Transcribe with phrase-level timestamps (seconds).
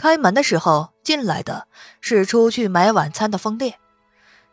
[0.00, 1.68] 开门的时候进来的
[2.00, 3.78] 是出去买晚餐的风烈，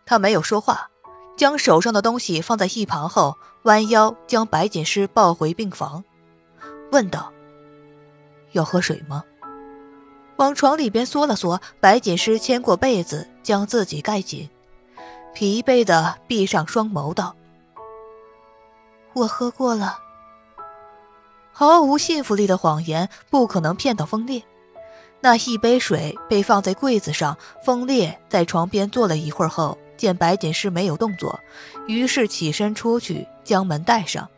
[0.06, 0.90] 他没有说话，
[1.38, 6.04] 将手上的东西放在一旁后，弯腰将白锦诗抱回病房，
[6.92, 7.32] 问道
[8.52, 9.23] ：“要喝水吗？”
[10.36, 14.50] 往床里边缩了缩，白锦诗牵过被子，将自己盖紧，
[15.34, 17.34] 疲惫的闭上双眸，道
[19.16, 19.98] ：“我喝过了。”
[21.55, 24.43] 毫无信服力的谎言不可能骗到风烈。
[25.20, 31.39] 那一杯水被放在柜子上，风烈在床边坐了一会儿后，见白锦诗没有动作，
[31.88, 34.30] 于是起身出去将门带上。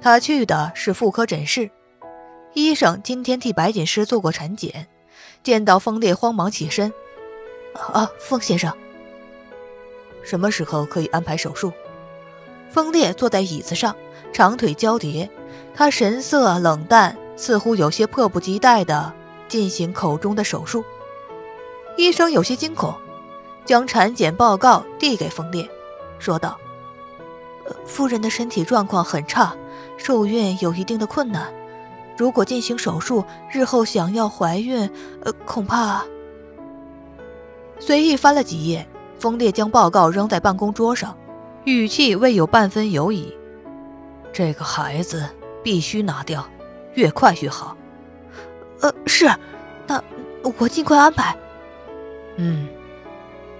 [0.00, 1.70] 他去的是妇科诊室，
[2.52, 4.88] 医生今天替白锦诗做过产检。
[5.42, 6.92] 见到风烈，慌忙起身
[7.92, 8.72] ：“啊，风先生，
[10.24, 11.72] 什么时候可以安排手术？”
[12.68, 13.94] 风烈坐在椅子上，
[14.32, 15.30] 长腿交叠，
[15.74, 19.12] 他神色冷淡，似乎有些迫不及待的
[19.48, 20.84] 进行口中的手术。
[21.96, 22.94] 医生有些惊恐，
[23.64, 25.68] 将产检报告递给风烈，
[26.18, 26.58] 说道
[27.86, 29.56] ：“夫人的身体状况很差，
[29.96, 31.52] 受孕有一定的困难。”
[32.18, 34.90] 如果进行手术，日后想要怀孕，
[35.22, 36.02] 呃，恐怕……
[37.78, 38.86] 随意翻了几页，
[39.18, 41.14] 风烈将报告扔在办公桌上，
[41.64, 43.34] 语气未有半分犹疑
[44.32, 45.28] ：“这个孩子
[45.62, 46.46] 必须拿掉，
[46.94, 47.76] 越快越好。
[48.80, 49.30] ”“呃，是，
[49.86, 50.02] 那
[50.58, 51.36] 我尽快安排。”
[52.36, 52.68] 嗯。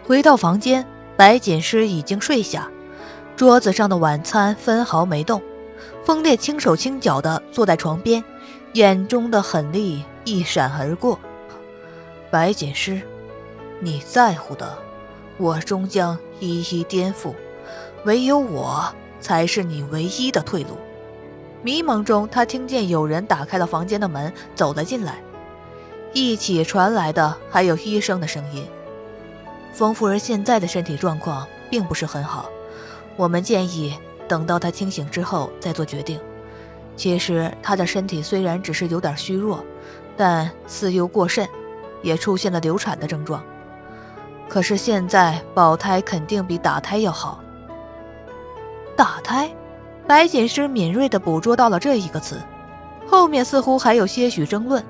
[0.05, 0.87] 回到房间，
[1.17, 2.71] 白锦诗已经睡下，
[3.35, 5.43] 桌子上的晚餐分毫没动。
[6.05, 8.23] 风烈轻手轻脚的坐在床边。
[8.75, 11.19] 眼中的狠厉一闪而过，
[12.31, 13.01] 白锦诗，
[13.81, 14.77] 你在乎的，
[15.39, 17.33] 我终将一一颠覆，
[18.05, 20.77] 唯有我才是你唯一的退路。
[21.67, 25.19] 迷茫中，他听见有人打开了房间的门，走了进来，
[26.13, 28.65] 一起传来的还有医生的声音。
[29.73, 32.49] 冯夫人现在的身体状况并不是很好，
[33.17, 36.21] 我们建议等到她清醒之后再做决定。
[36.95, 39.65] 其实她的身体虽然只是有点虚弱，
[40.17, 41.49] 但似忧过甚，
[42.01, 43.43] 也出现了流产的症状。
[44.49, 47.41] 可是现在保胎肯定比打胎要好。
[48.95, 49.51] 打胎，
[50.07, 52.41] 白锦诗敏锐地捕捉到了这一个词，
[53.09, 54.85] 后面似乎还有些许争论，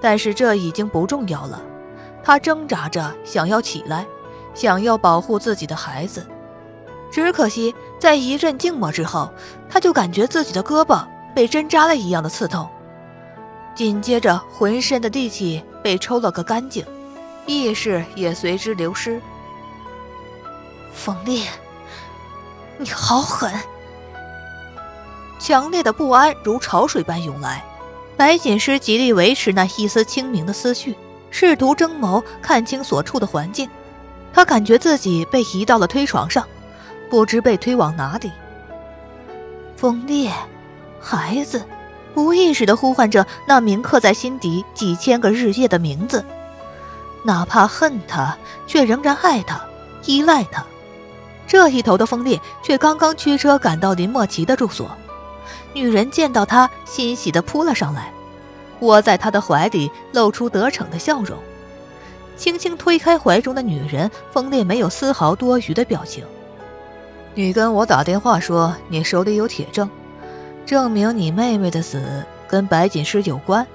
[0.00, 1.60] 但是这已经不重要了。
[2.22, 4.06] 她挣扎着想要起来，
[4.54, 6.26] 想要保护自己的孩子，
[7.10, 9.30] 只可惜在一阵静默之后，
[9.68, 11.04] 她就感觉自己的胳膊。
[11.34, 12.68] 被针扎了一样的刺痛，
[13.74, 16.86] 紧接着浑身的力气被抽了个干净，
[17.44, 19.20] 意识也随之流失。
[20.92, 21.48] 冯烈，
[22.78, 23.52] 你好狠！
[25.46, 27.62] 强烈的不安如潮水般涌来，
[28.16, 30.96] 白锦诗极力维持那一丝清明的思绪，
[31.30, 33.68] 试图睁眸看清所处的环境。
[34.32, 36.48] 他感觉自己被移到了推床上，
[37.10, 38.32] 不知被推往哪里。
[39.76, 40.32] 风烈。
[40.98, 41.62] 孩子，
[42.14, 46.24] 无意识地呼唤着那铭刻在心底几千个日夜的名字，
[47.22, 48.34] 哪怕恨他，
[48.66, 49.60] 却仍然爱他，
[50.06, 50.64] 依赖他。
[51.46, 54.90] 这一头的风烈却刚刚驱车赶到林莫奇的住所，
[55.74, 58.10] 女人见到他，欣喜地扑了上来，
[58.80, 61.36] 窝在他的怀里，露出得逞的笑容，
[62.36, 64.10] 轻轻推开怀中的女人。
[64.32, 66.24] 风烈没有丝毫多余的表情。
[67.34, 69.90] 你跟我打电话说你手里有铁证。
[70.64, 73.66] 证明你妹妹的死跟白锦诗有关，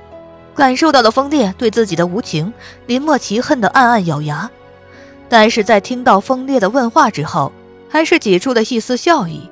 [0.56, 2.52] 感受到了风烈对自己的无情，
[2.88, 4.50] 林莫奇恨得暗暗咬牙，
[5.28, 7.52] 但是在听到风烈的问话之后，
[7.88, 9.50] 还是挤出了一丝笑意，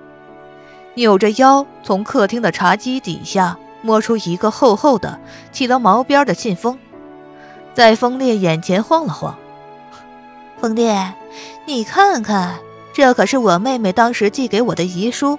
[0.98, 5.20] 扭着腰从客厅的茶几底下摸出一个厚厚的、
[5.52, 6.76] 起了毛边的信封，
[7.76, 9.38] 在风烈眼前晃了晃。
[10.60, 11.14] 风烈，
[11.66, 12.58] 你看看，
[12.94, 15.38] 这可是我妹妹当时寄给我的遗书。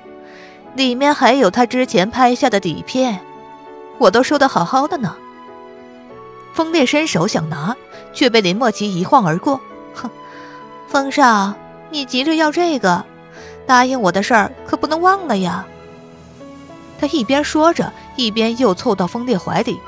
[0.77, 3.19] 里面还有她之前拍下的底片，
[3.99, 5.17] 我都收得好好的呢。
[6.53, 7.75] 风烈伸手想拿，
[8.13, 9.61] 却被林莫奇一晃而过。
[9.93, 10.09] 哼，
[10.87, 11.53] 风少，
[11.91, 13.05] 你急着要这个，
[13.69, 15.67] 答应我的事儿可不能忘了呀。
[16.99, 19.79] 他一边说着，一边又凑到风烈怀里，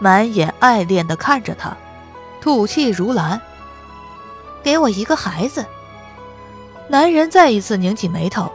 [0.00, 1.74] 满眼爱恋地看着他，
[2.40, 3.40] 吐气如兰。
[4.64, 5.64] 给我一个孩子。
[6.88, 8.50] 男人再一次拧起眉头。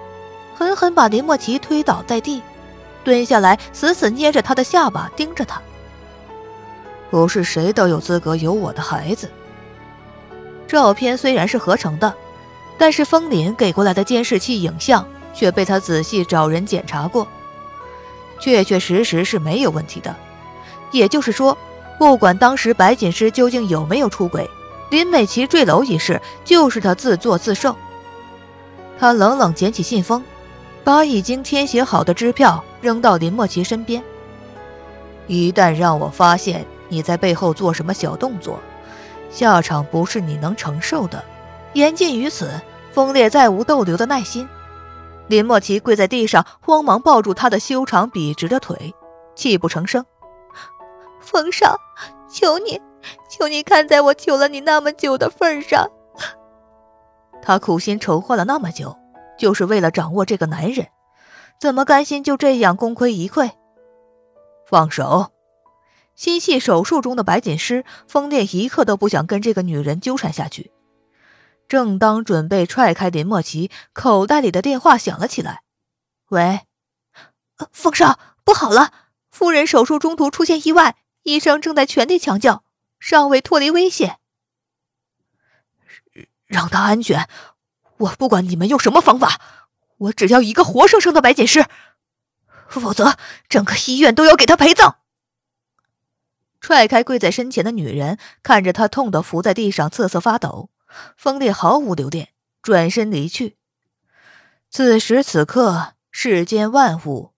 [0.53, 2.43] 狠狠把林莫奇推倒在地，
[3.03, 5.59] 蹲下来，死死捏着他的下巴，盯着他。
[7.09, 9.31] 不是谁都有资格有我的孩子。
[10.67, 12.13] 照片虽然是合成的，
[12.81, 17.27] 但是风林给过来的监视器影像却被他仔细找人检查过，
[18.39, 20.15] 确确实实是没有问题的。
[20.89, 21.55] 也就是说，
[21.99, 24.49] 不管当时白锦诗究竟有没有出轨，
[24.89, 27.75] 林美琪坠楼一事就是他自作自受。
[28.99, 30.23] 他冷冷捡起信封，
[30.83, 34.01] 把已经填写好的支票扔到林墨琪身边。
[35.27, 38.59] 一旦让我发现你在背后做什么小动作，
[39.29, 41.23] 下场不是你能承受的。
[41.73, 42.51] 言尽于此，
[42.91, 44.47] 风烈再无逗留的耐心。
[45.27, 48.93] 林墨琪跪在地上，慌忙抱住他的修长笔直的腿，
[49.35, 50.05] 泣不成声。
[51.21, 51.77] 风少，
[52.29, 52.81] 求你，
[53.29, 55.89] 求你看在我求了你那么久的份上。
[57.41, 58.97] 他苦心筹划了那么久，
[59.37, 60.87] 就是为了掌握这个男人，
[61.59, 63.51] 怎么甘心就这样功亏一篑？
[64.67, 65.31] 放手！
[66.15, 70.71] 心系手术中的白锦诗，风烈一刻都不想跟这个女人纠缠下去。
[71.71, 75.63] 正当准备踹开林墨琪，口袋里的电话响了起来。
[76.27, 76.67] 喂，
[77.71, 78.91] 风少，不好了！
[79.31, 82.61] 夫人手术中途出现意外，医生正在全力抢救，
[82.99, 84.19] 尚未脱离危险。
[86.45, 87.29] 让他安全，
[87.99, 89.39] 我不管你们用什么方法，
[89.95, 91.65] 我只要一个活生生的白锦诗，
[92.67, 93.15] 否则
[93.47, 94.97] 整个医院都要给他陪葬。
[96.59, 100.69] 踹开跪在身前的女人，看着他痛得伏在地上瑟瑟发抖。
[101.15, 102.29] 风烈毫无留恋，
[102.61, 103.57] 转身离去。
[104.69, 107.33] 此时此刻，世间万物、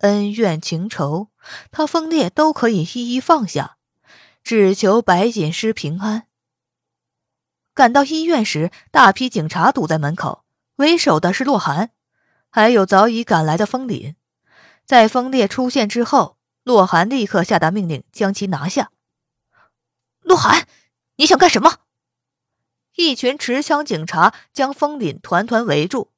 [0.00, 1.28] 恩怨情仇，
[1.70, 3.76] 他风烈都可以一一放下，
[4.42, 6.26] 只求白锦诗平安。
[7.72, 10.44] 赶到医院时，大批警察堵在门口，
[10.76, 11.90] 为首的是洛寒，
[12.50, 14.14] 还有早已赶来的风凛。
[14.84, 18.90] 在风烈出现之后，洛寒立刻下达命令，将其拿下。
[20.20, 20.66] 洛寒，
[21.16, 21.78] 你想干什么？
[22.96, 26.12] 一群持枪警察将风凛团团围住，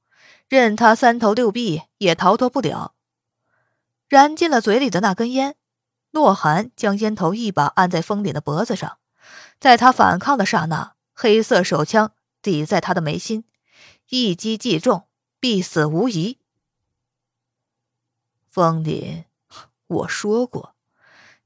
[0.49, 2.95] 任他三头六臂也逃脱不了。
[4.09, 5.57] 燃尽了嘴里的那根烟，
[6.11, 8.99] 洛寒将烟头一把按在风凛的脖子上，
[9.59, 12.13] 在他反抗的刹那，黑色手枪
[12.43, 13.45] 抵在他的眉心，
[14.11, 15.09] 一击即中，
[15.41, 16.39] 必死无疑。
[18.49, 19.25] 风凛，
[19.87, 20.77] 我说过，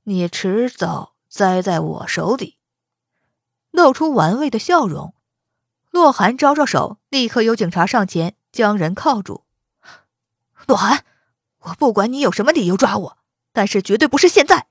[0.03, 2.59] 你迟早栽在我手里。
[3.71, 5.15] 露出玩味的笑容。
[5.91, 9.45] 洛寒招招手，立刻有警察上前将人铐住。
[10.67, 11.05] 洛寒，
[11.59, 13.19] 我不管你有什么理由抓我，
[13.53, 14.69] 但是绝对不是现在。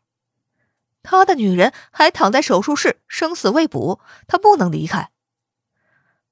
[1.03, 5.11] 他的女人还躺在手术室，生死未卜，他不能离开。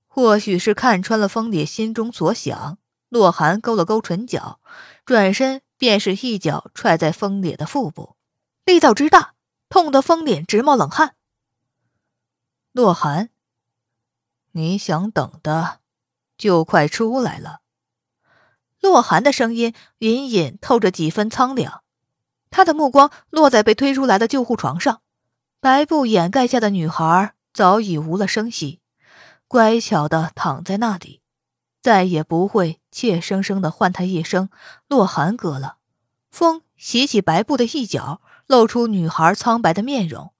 [0.08, 2.78] 或许是看穿了风烈心中所想，
[3.10, 4.60] 洛寒勾了勾唇角，
[5.06, 8.16] 转身便是一脚踹在风烈的腹部，
[8.64, 9.34] 力道之大，
[9.70, 11.16] 痛得风脸直冒冷汗。
[12.72, 13.30] 洛寒。
[14.58, 15.82] 你想等的，
[16.36, 17.60] 就快出来了。
[18.82, 21.84] 洛寒的声音隐隐透着几分苍凉，
[22.50, 25.02] 他的目光落在被推出来的救护床上，
[25.60, 28.82] 白布掩盖下的女孩早已无了声息，
[29.48, 31.22] 乖巧的躺在那里，
[31.80, 34.50] 再也不会怯生生的唤他一声
[34.90, 35.78] “洛寒哥”了。
[36.32, 40.34] 风洗起白布的一角，露出女孩苍白的面容。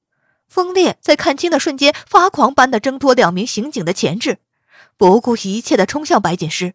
[0.48, 4.40] 风烈在看清的瞬间，发狂般的挣脱两名刑警的钳制，
[4.96, 6.74] 不顾一切的冲向白锦诗。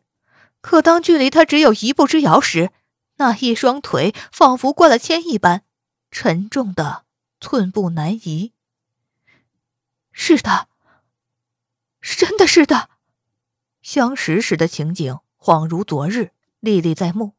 [0.61, 2.71] 可当距离他只有一步之遥时，
[3.17, 5.65] 那一双腿仿佛灌了铅一般，
[6.11, 7.05] 沉重的
[7.41, 8.53] 寸步难移。
[10.13, 10.69] 是的，
[12.01, 12.91] 真的是的。
[13.81, 16.31] 相识时的情景恍如昨日，
[16.61, 17.35] 历历在目。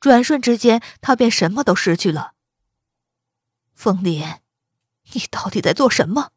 [0.00, 2.32] 转瞬之间，他便什么都失去了。
[3.74, 4.40] 风烈。
[5.12, 6.30] 你到底在做什么？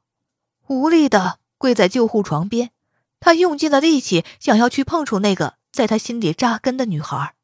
[0.67, 2.71] 无力的跪在救护床边，
[3.19, 7.35] 他用尽了力气，想要去碰触那个在他心底扎根的女孩，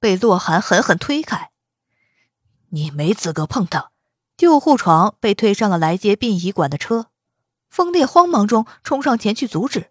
[0.00, 1.50] 被洛寒狠狠推开。
[2.70, 3.90] 你没资格碰她！
[4.36, 7.06] 救护床被推上了来接殡仪馆的车，
[7.68, 9.90] 风烈慌忙中冲上前去阻止，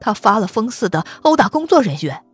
[0.00, 2.24] 他发了疯似的殴打工作人员，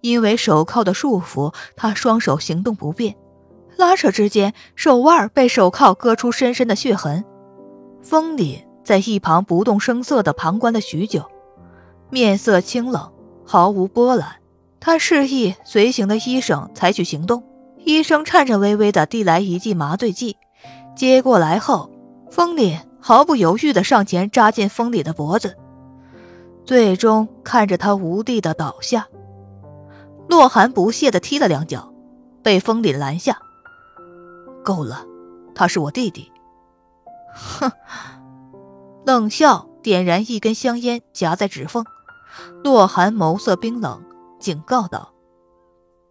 [0.00, 3.16] 因为手铐的束缚，他双手行动不便。
[3.76, 7.24] 拉扯之间，手腕被手铐割出深深的血痕。
[8.02, 11.24] 风凛在一旁不动声色地旁观了许久，
[12.10, 13.12] 面色清冷，
[13.44, 14.36] 毫无波澜。
[14.78, 17.42] 他示意随行的医生采取行动。
[17.86, 20.36] 医生颤颤巍巍地递来一剂麻醉剂，
[20.96, 21.90] 接过来后，
[22.30, 25.56] 风凛毫不犹豫地上前扎进风凛的脖子，
[26.64, 29.06] 最终看着他无力地倒下。
[30.28, 31.92] 洛寒不屑地踢了两脚，
[32.42, 33.38] 被风凛拦下。
[34.64, 35.06] 够了，
[35.54, 36.32] 他是我弟弟。
[37.32, 37.70] 哼，
[39.06, 41.84] 冷笑，点燃一根香烟，夹在指缝。
[42.64, 44.02] 洛寒眸色冰冷，
[44.40, 45.12] 警告道：“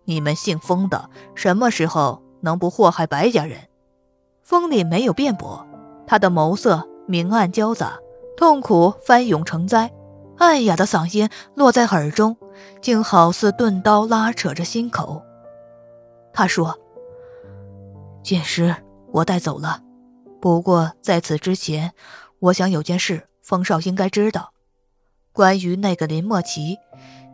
[0.06, 3.58] 你们姓风的，什么时候能不祸害白家人？”
[4.44, 5.66] 风凛没有辩驳，
[6.06, 7.98] 他的眸色明暗交杂，
[8.38, 9.92] 痛苦翻涌成灾，
[10.38, 12.38] 暗哑的嗓音落在耳中，
[12.82, 15.22] 竟好似钝刀拉扯着心口。
[16.34, 16.78] 他说
[18.24, 18.74] ：“剑师，
[19.12, 19.82] 我带走了。
[20.40, 21.92] 不过在此之前，
[22.40, 24.54] 我想有件事，风少应该知道。
[25.34, 26.78] 关于那个林墨奇，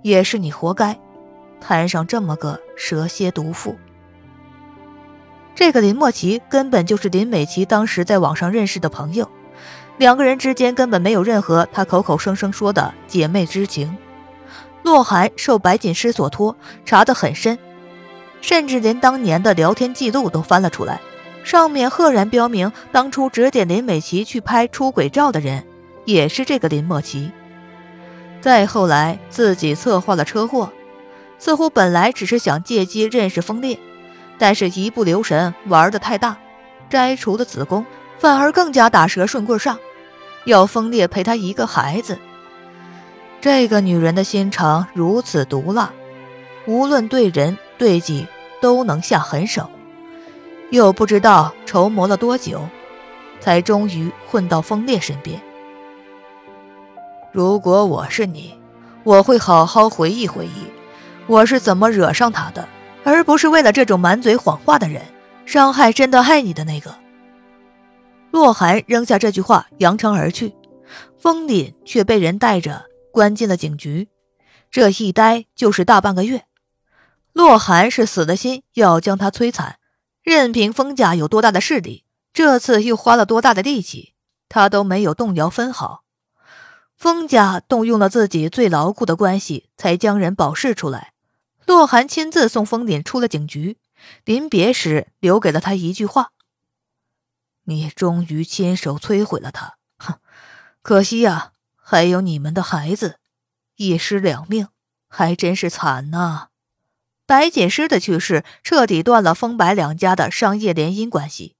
[0.01, 0.99] 也是你活该，
[1.61, 3.77] 摊上这么个蛇蝎毒妇。”
[5.53, 9.29] 这个林墨奇根本就是林美琪当时在网上认识的朋友，
[9.97, 13.95] 两个人之间根本没有任何他口口声声说的姐妹之情。
[14.81, 16.55] 洛寒受白锦诗所托，
[16.85, 17.59] 查得很深，
[18.41, 20.99] 甚至连当年的聊天记录都翻了出来，
[21.43, 25.63] 上面赫然标明，当初指点林美琪去拍出轨照的人，
[26.05, 27.31] 也是这个林墨奇。
[28.41, 30.71] 再后来自己策划了车祸，
[31.37, 33.77] 似乎本来只是想借机认识风烈。
[34.37, 36.37] 但是，一不留神玩的太大，
[36.89, 37.85] 摘除的子宫，
[38.17, 39.77] 反而更加打蛇顺棍上，
[40.45, 42.17] 要风烈陪他一个孩子。
[43.41, 45.91] 这个女人的心肠如此毒辣，
[46.65, 48.27] 无论对人对己
[48.61, 49.67] 都能下狠手，
[50.69, 52.61] 又不知道筹谋了多久，
[53.39, 55.41] 才终于混到风烈身边。
[57.31, 58.53] 如果我是你，
[59.03, 60.65] 我会好好回忆回忆，
[61.25, 62.67] 我是怎么惹上他的。
[63.05, 65.01] 而不是为了这种满嘴谎话的人，
[65.45, 66.93] 伤害真的害你的那个。
[68.29, 70.53] 洛寒扔下这句话，扬长而去。
[71.17, 74.09] 风凛却被人带着关进了警局，
[74.69, 76.43] 这一待就是大半个月。
[77.33, 79.79] 洛寒是死了心要将他摧残，
[80.21, 84.13] 任凭风家有多大的势力，这次又花了多大的力气，
[84.49, 86.03] 他都没有动摇分毫。
[86.97, 91.13] 风家动用了自己最牢固的关系，才将人保释出来。
[91.65, 93.77] 洛寒亲自送风凛出了警局，
[94.25, 96.31] 临别时留给了他一句话
[97.65, 100.15] ：“你终于亲手摧毁了他，哼，
[100.81, 103.19] 可惜呀，还有你们的孩子，
[103.75, 104.67] 一尸两命，
[105.07, 106.47] 还真是惨呐。”
[107.29, 111.55] 白锦诗的去世彻底断了风白两家的商业联姻关系，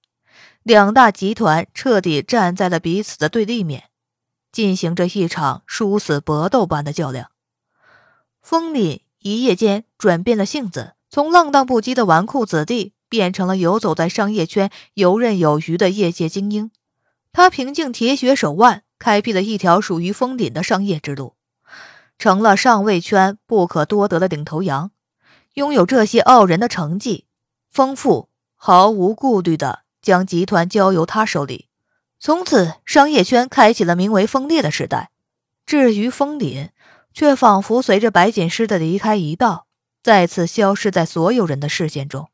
[0.64, 3.84] 两大集团彻底站在了彼此的对立面，
[4.52, 7.30] 进行着一场殊死搏斗般的较量。
[8.42, 9.02] 风凛。
[9.20, 16.72] 一夜间转变了性子，从浪荡不羁的纨绔子弟变成了游走在商业圈、游刃有余的业界精英。
[17.34, 21.36] 他凭借铁血手腕，开辟了一条属于风凛的商业之路，
[22.18, 24.92] 成了上位圈不可多得的领头羊。
[25.56, 27.26] 拥有这些傲人的成绩，
[27.70, 31.68] 丰富毫无顾虑地将集团交由他手里。
[32.20, 35.12] 从此，商业圈开启了名为“风烈”的时代。
[35.66, 36.70] 至于风凛，
[37.14, 39.68] 却仿佛随着白锦诗的离开一道，
[40.04, 42.30] 再次消失在所有人的视线中。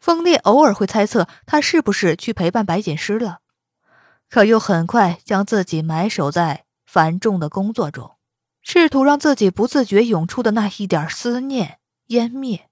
[0.00, 3.38] 风烈偶尔会猜测他是不是去陪伴白锦诗了，
[4.28, 8.16] 可又很快将自己埋首在繁重的工作中，
[8.62, 11.78] 试图让自己不自觉涌出的那一点思念
[12.12, 12.68] 湮灭。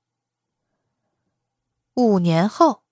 [1.94, 2.82] 五年后，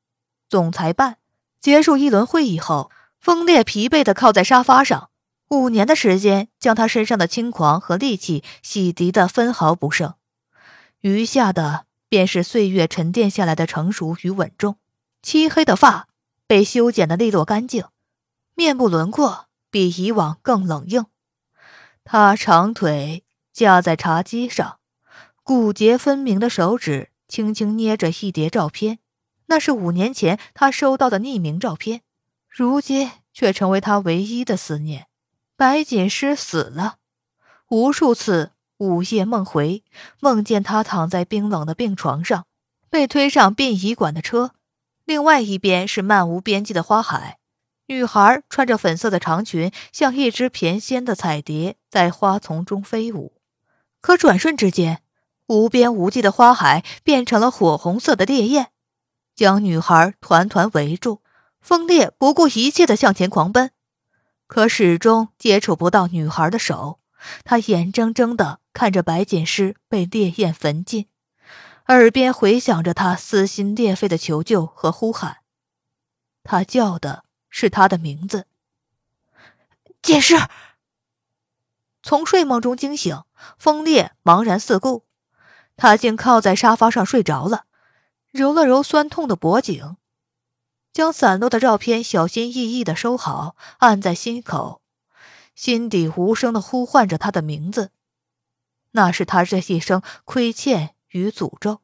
[0.48, 1.18] 总裁办
[1.60, 2.90] 结束一轮会议后，
[3.20, 5.10] 风烈疲惫的靠在沙发上。
[5.50, 10.14] 五年的时间，将他身上的轻狂和戾气洗涤的分毫不剩，
[11.00, 14.78] 余下的便是岁月沉淀下来的成熟与稳重。
[15.20, 16.08] 漆黑的发
[16.46, 17.84] 被修剪的利落干净，
[18.54, 21.04] 面部轮廓比以往更冷硬。
[22.04, 24.77] 他长腿架在茶几上，
[25.48, 28.98] 骨节分明的手指轻轻捏着一叠照片，
[29.46, 32.02] 那是五年前他收到的匿名照片，
[32.50, 35.06] 如今却成为他唯一的思念。
[35.56, 36.96] 白锦诗死了，
[37.70, 39.82] 无数次午夜梦回，
[40.20, 42.44] 梦见他躺在冰冷的病床上，
[42.90, 44.50] 被推上殡仪馆的车。
[45.06, 47.38] 另外一边是漫无边际的花海，
[47.86, 53.40] 女孩穿着粉色的长裙，像一只翩跹的彩蝶，在花丛中飞舞。
[54.02, 55.00] 可转瞬之间，
[55.48, 58.70] 无边无际的花海变成了火红色的烈焰，
[59.34, 61.22] 将女孩团团围住。
[61.60, 63.72] 风烈不顾一切的向前狂奔。
[64.46, 67.00] 可始终接触不到女孩的手，
[67.44, 71.08] 他眼睁睁地看着白锦诗被烈焰焚尽，
[71.88, 75.38] 耳边回响着他撕心裂肺的求救和呼喊。
[76.44, 78.46] 他叫的是他的名字，
[80.00, 80.36] 锦诗。
[82.02, 83.22] 从睡梦中惊醒，
[83.58, 85.04] 风烈茫然四顾，
[85.78, 87.64] 他竟靠在沙发上睡着了，
[88.32, 89.96] 揉了揉酸痛的脖颈。
[90.92, 94.82] 将散落的照片小心翼翼地收好，按在心口，
[95.54, 97.92] 心底无声地呼唤着他的名字。
[98.90, 101.82] 那是他这一生亏欠与诅咒，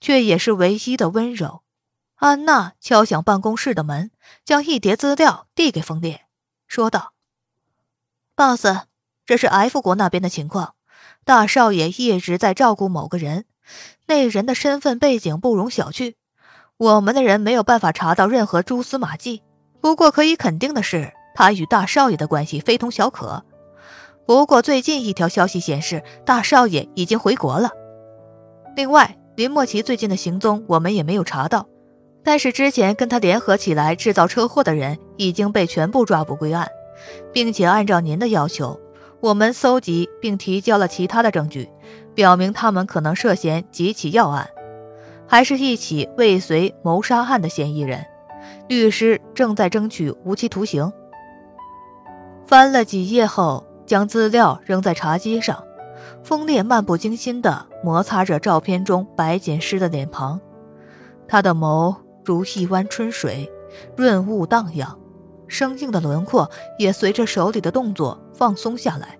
[0.00, 1.62] 却也是唯一的温柔。
[2.16, 4.10] 安娜敲响办公室的门，
[4.44, 6.26] 将一叠资料递给风烈，
[6.66, 7.12] 说道
[8.34, 8.66] ：“boss，
[9.24, 10.74] 这是 F 国那边的情况。
[11.24, 13.44] 大少爷一直在照顾某个人，
[14.06, 16.14] 那人的身份背景不容小觑。
[16.78, 19.42] 我们的人没有办法查到任何蛛丝马迹，
[19.80, 23.44] 不过可以肯定的是，他与大少爷的关系非同小可。
[24.26, 27.70] 不过最近一条消息显示，大少爷已经回国了。
[28.74, 31.66] 另外，林莫奇最近的行踪我们也没有查到。”
[32.24, 36.68] 但是之前跟他联合起来制造车祸的人已经被全部抓捕归案，
[37.32, 38.78] 并且按照您的要求，
[39.22, 41.70] 我们搜集并提交了其他的证据，
[42.12, 44.50] 表明他们可能涉嫌几起要案，
[45.28, 48.04] 还是一起未遂谋杀案的嫌疑人。
[48.66, 50.92] 律师正在争取无期徒刑。
[52.44, 55.62] 翻了几页后，将资料扔在茶几上，
[56.24, 60.40] 风烈漫不经心地摩擦着照片中白锦诗的脸庞，
[61.28, 61.94] 他的眸。
[62.24, 63.50] 如一湾春水，
[63.96, 64.96] 润物荡漾，
[65.52, 69.18] 生硬的轮廓也随着手里的动作放松下来。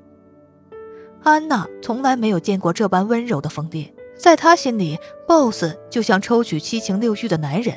[1.23, 4.99] 安娜从来没有见过这般温柔的疯癫，在她心里
[5.29, 7.77] ，BOSS 就像抽取七情六欲的男人，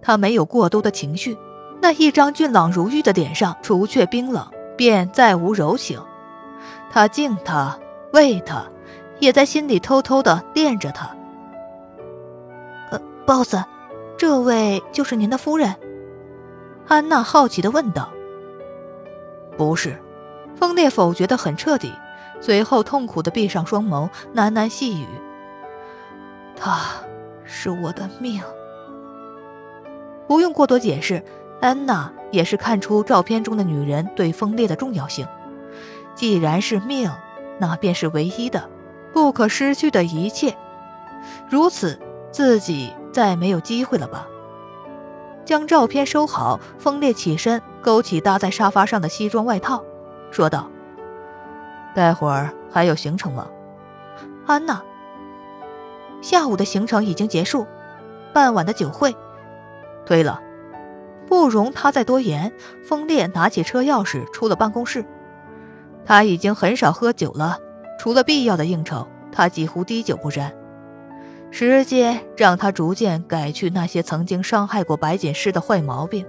[0.00, 1.36] 他没有过多的情绪，
[1.82, 6.00] 那一张俊朗如玉的脸上，除却冰冷，便再无柔情。
[6.90, 7.76] 他敬他，
[8.12, 8.64] 为他，
[9.18, 11.14] 也在心里偷偷的恋着他。
[12.90, 13.56] 呃，BOSS。
[14.16, 15.72] 这位就是您的夫人，
[16.88, 18.10] 安娜好奇的问道。
[19.56, 19.96] 不是，
[20.56, 21.92] 风烈否决的很彻底，
[22.40, 25.06] 随后痛苦的闭上双眸，喃喃细语
[26.56, 26.80] ：“她
[27.44, 28.42] 是我的命。”
[30.26, 31.22] 不用过多解释，
[31.60, 35.26] 安娜也是看出照片中的女人对风烈的重要性。
[36.14, 37.10] 既然是命，
[37.58, 38.68] 那便是唯一的、
[39.12, 40.56] 不可失去的一切。
[41.50, 41.98] 如此，
[42.32, 42.92] 自己。
[43.10, 44.28] 再没有机会了吧？
[45.48, 49.82] 将照片收好，风烈起身，勾起搭在沙发上的西装外套，
[50.30, 50.70] 说道
[51.96, 53.46] ：“待会儿还有行程吗？”
[54.44, 54.82] 安娜，
[56.20, 57.66] 下午的行程已经结束，
[58.34, 59.16] 傍晚的酒会
[60.04, 60.38] 推了，
[61.26, 62.52] 不容他再多言。
[62.86, 65.02] 风烈拿起车钥匙出了办公室。
[66.04, 67.56] 他已经很少喝酒了，
[67.98, 70.52] 除了必要的应酬，他几乎滴酒不沾。
[71.60, 76.24] 时间让他逐渐改去那些曾经伤害过白锦诗的坏毛病，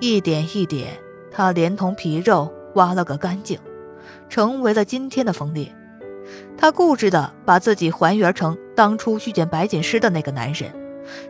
[0.00, 0.88] 一点一点，
[1.30, 3.58] 他连同皮肉挖了个干净，
[4.30, 5.70] 成为了今天的风烈。
[6.56, 10.72] 他固执地把自己还原成当初遇见白锦诗的那个男人，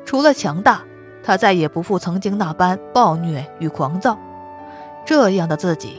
[0.04, 0.82] 除了强大，
[1.24, 4.16] 他再也不复曾经那般暴虐与狂躁。
[5.04, 5.96] 这样的自己，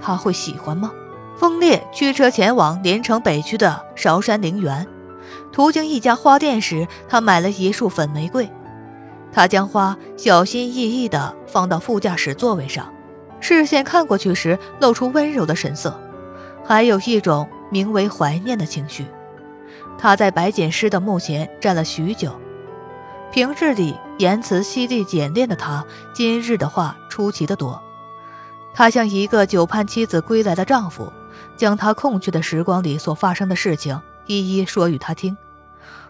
[0.00, 0.92] 他会喜欢吗？
[1.36, 4.86] 风烈驱车前往连城北区的韶山陵园。
[5.52, 8.50] 途经一家花店时，他买了一束粉玫瑰。
[9.32, 12.92] 他将花小心翼翼地放到副驾驶座位上，
[13.40, 15.98] 视线看过去时露出温柔的神色，
[16.64, 19.06] 还有一种名为怀念的情绪。
[19.98, 22.32] 他在白锦诗的墓前站了许久。
[23.30, 27.80] 平日里言辞犀利简练的他，今日的话出奇的多。
[28.74, 31.12] 他像一个久盼妻子归来的丈夫，
[31.56, 34.00] 将他空缺的时光里所发生的事情。
[34.30, 35.36] 一一说与他听，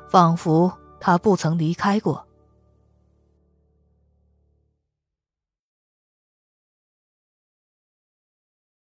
[0.06, 2.26] 仿佛他不曾离开过。